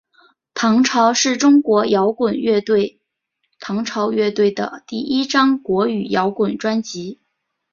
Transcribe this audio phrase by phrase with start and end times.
[0.55, 2.99] 唐朝是中国摇滚乐队
[3.59, 7.19] 唐朝乐队的第一张国语摇滚专辑。